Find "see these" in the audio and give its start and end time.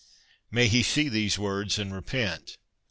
0.81-1.37